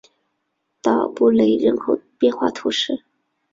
[0.81, 3.03] 达尔布雷人口变化图示